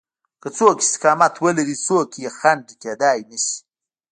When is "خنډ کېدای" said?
2.37-3.19